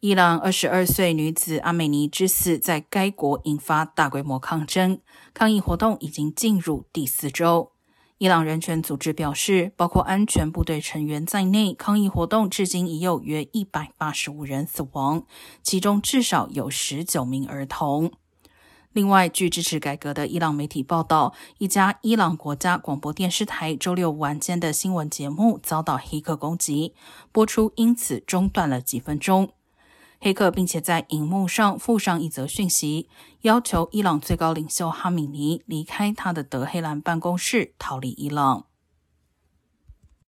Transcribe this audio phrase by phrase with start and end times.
[0.00, 4.98] 伊朗二十二岁女子阿美尼之死在该国引发大规模抗争，
[5.34, 7.72] 抗议活动已经进入第四周。
[8.16, 15.26] 伊朗人权组织表示，包括安全部队成员在内，抗议活动至今已有约一百八十五人死亡，
[15.62, 18.10] 其中至少有十九名儿童。
[18.94, 26.94] 另外，据支持改革的伊朗媒体报道，一家伊朗国家广播电视台周六晚间的新闻节目遭到黑客攻击，
[27.30, 29.50] 播出因此中断了几分钟。
[30.22, 33.08] 黑客并且在荧幕上附上一则讯息，
[33.40, 38.66] 要求伊朗最高领袖哈米尼离开他的德黑兰办公室，逃离伊朗。